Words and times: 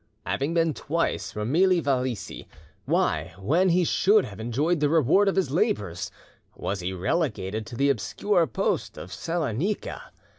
Having 0.25 0.55
been 0.55 0.73
twice 0.73 1.33
Romili 1.35 1.79
Valicy, 1.79 2.47
why, 2.85 3.35
when 3.37 3.69
he 3.69 3.83
should 3.83 4.25
have 4.25 4.39
enjoyed 4.39 4.79
the 4.79 4.89
reward 4.89 5.27
of 5.29 5.35
his 5.35 5.51
labours, 5.51 6.09
was 6.55 6.79
he 6.79 6.91
relegated 6.91 7.67
to 7.67 7.75
the 7.75 7.91
obscure 7.91 8.47
post 8.47 8.97
of 8.97 9.13
Salonica? 9.13 10.01